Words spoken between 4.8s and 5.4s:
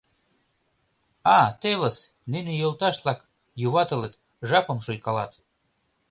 шуйкалат»...